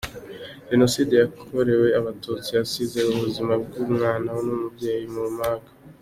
Jenoside 0.69 1.13
yakorewe 1.23 1.87
abatutsi 1.99 2.49
yasize 2.59 2.99
ubuzima 3.13 3.53
bw’umwana 3.63 4.29
n’umubyeyi 4.45 5.05
mu 5.15 5.25
manga. 5.37 5.71